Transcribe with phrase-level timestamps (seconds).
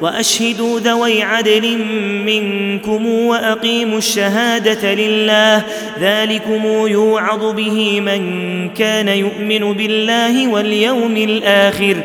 [0.00, 1.78] وأشهدوا ذوي عدل
[2.26, 5.62] منكم وأقيموا الشهادة لله.
[6.00, 8.20] ذلكم يوعظ به من
[8.68, 11.96] كان يؤمن بالله واليوم الآخر.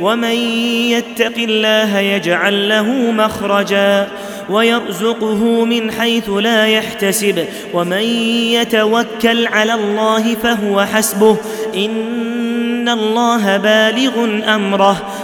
[0.00, 0.34] ومن
[0.90, 4.08] يتق الله يجعل له مخرجا
[4.50, 7.44] ويرزقه من حيث لا يحتسب.
[7.74, 8.02] ومن
[8.52, 11.36] يتوكل على الله فهو حسبه.
[11.76, 15.07] إن الله بالغ أمره.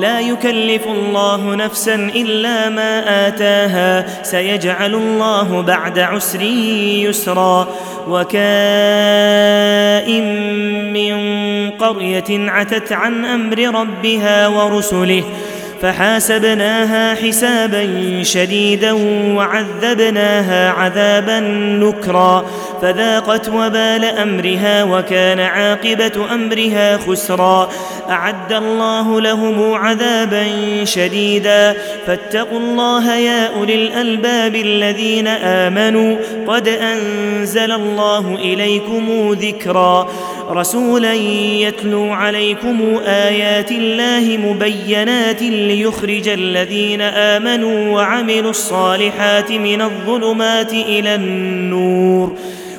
[0.00, 4.22] لا يكلف الله نفسا إلا ما آتاها.
[4.22, 7.68] سيجعل الله بعد عسر يسرا.
[8.08, 8.38] وكائن
[10.92, 11.18] من
[11.70, 15.24] قرية عتت عن أمر ربها ورسله
[15.82, 17.84] فحاسبناها حسابا
[18.22, 18.92] شديدا
[19.36, 21.40] وعذبناها عذابا
[21.80, 22.44] نكرا.
[22.82, 27.68] فذاقت وبال أمرها وكان عاقبة أمرها خسرا.
[28.10, 30.44] أعد الله لهم عذابا
[30.84, 31.76] شديدا.
[32.06, 36.16] فاتقوا الله يا أولي الألباب الذين آمنوا.
[36.46, 40.08] قد أنزل الله إليكم ذكرا.
[40.50, 52.32] رسولا يتلو عليكم آيات الله مبينات ليخرج الذين آمنوا وعملوا الصالحات من الظلمات إلى النور.